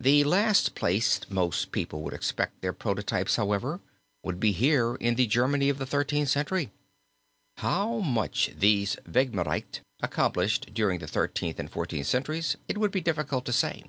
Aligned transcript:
The 0.00 0.24
last 0.24 0.74
place 0.74 1.20
most 1.30 1.70
people 1.70 2.02
would 2.02 2.12
expect 2.12 2.60
their 2.60 2.72
prototypes, 2.72 3.36
however, 3.36 3.78
would 4.24 4.40
be 4.40 4.50
here 4.50 4.96
in 4.96 5.14
the 5.14 5.28
Germany 5.28 5.68
of 5.68 5.78
the 5.78 5.86
Thirteenth 5.86 6.28
Century. 6.28 6.72
How 7.58 7.98
much 8.00 8.50
these 8.58 8.96
Vehmgerichte 9.06 9.82
accomplished 10.02 10.74
during 10.74 10.98
the 10.98 11.06
Thirteenth 11.06 11.60
and 11.60 11.70
Fourteenth 11.70 12.08
centuries 12.08 12.56
it 12.66 12.78
would 12.78 12.90
be 12.90 13.00
difficult 13.00 13.44
to 13.44 13.52
say. 13.52 13.84